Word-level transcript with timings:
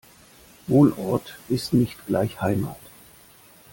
Wohnort 0.65 1.37
ist 1.47 1.73
nicht 1.73 2.07
gleich 2.07 2.41
Heimat. 2.41 2.79